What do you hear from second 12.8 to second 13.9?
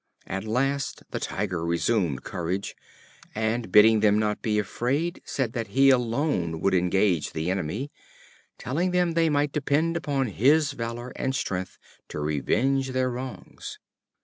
their wrongs.